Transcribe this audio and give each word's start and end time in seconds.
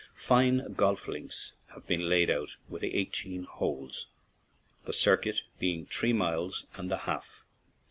Fine 0.15 0.73
golf 0.75 1.07
links 1.07 1.53
have 1.75 1.85
been 1.85 2.09
laid 2.09 2.31
out 2.31 2.55
with 2.67 2.83
eighteen 2.83 3.43
holes, 3.43 4.07
the 4.85 4.93
circuit 4.93 5.43
being 5.59 5.85
three 5.85 6.11
miles 6.11 6.65
and 6.73 6.91
a 6.91 6.97
half. 6.97 7.45